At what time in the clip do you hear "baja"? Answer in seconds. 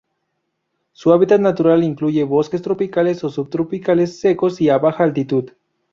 4.79-5.03